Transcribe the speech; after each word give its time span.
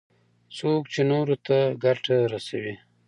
څوک 0.57 0.83
چې 0.93 1.01
نورو 1.11 1.35
ته 1.47 1.57
ګټه 1.83 2.17
رسوي. 2.33 2.75